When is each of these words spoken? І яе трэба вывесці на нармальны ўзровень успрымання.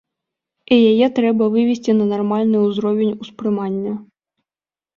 І 0.75 0.79
яе 0.91 1.07
трэба 1.19 1.49
вывесці 1.57 1.91
на 1.99 2.09
нармальны 2.15 2.63
ўзровень 2.67 3.15
успрымання. 3.27 3.93